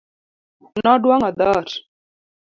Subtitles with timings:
[0.83, 1.69] Noduong'o dhoot.